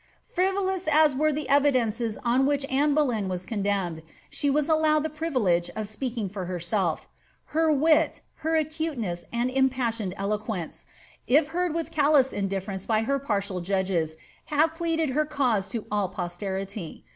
Frivolous 0.25 0.87
as 0.91 1.15
were 1.15 1.31
the 1.31 1.47
evidences 1.47 2.17
on 2.25 2.47
which 2.47 2.65
Anne 2.71 2.95
Boleyn 2.95 3.27
was 3.29 3.45
con 3.45 3.61
demned, 3.61 4.01
she 4.31 4.49
was 4.49 4.67
allowed 4.67 5.03
the 5.03 5.09
privdegc 5.11 5.69
of 5.75 5.87
speaking 5.87 6.27
for 6.27 6.45
herself. 6.45 7.07
Her 7.53 7.71
wit, 7.71 8.21
Iwi 8.43 8.65
aculeneas, 8.65 9.25
and 9.31 9.51
impassioned 9.51 10.15
eloquence, 10.17 10.85
if 11.27 11.49
heard 11.49 11.75
with 11.75 11.91
callous 11.91 12.33
inillRcr 12.33 12.79
nee 12.79 12.85
by 12.87 13.03
her 13.03 13.19
partial 13.19 13.61
judges, 13.61 14.17
have 14.45 14.73
pleaded 14.73 15.11
her 15.11 15.23
cause 15.25 15.69
to 15.69 15.85
all 15.91 16.09
posterity. 16.09 17.03